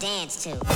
[0.00, 0.75] dance to.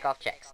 [0.00, 0.46] take off checks.
[0.46, 0.49] Checks.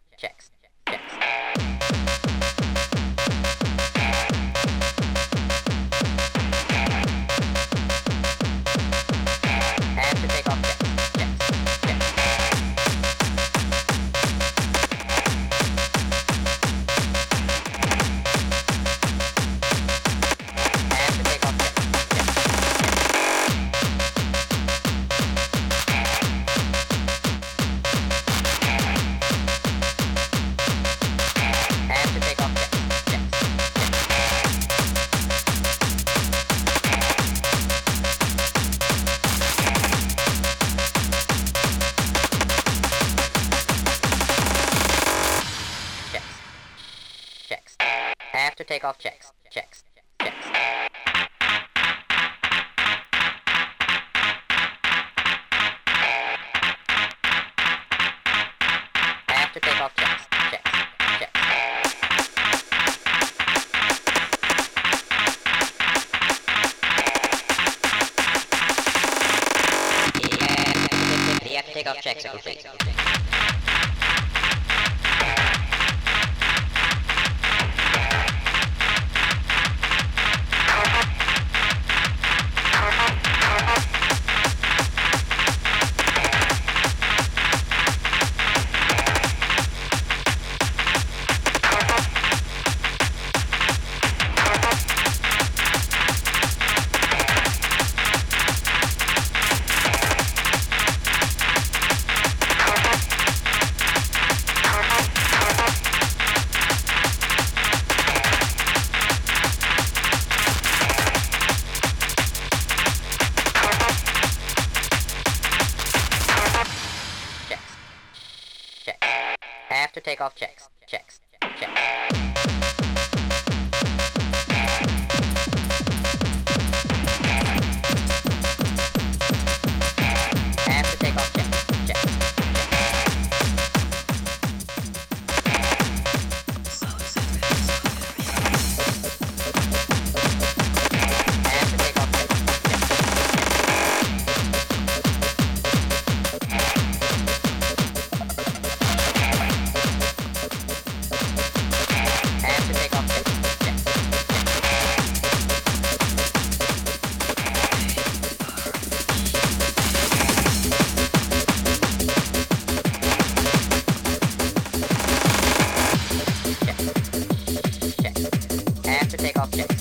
[169.26, 169.56] Checks.
[169.56, 169.75] Have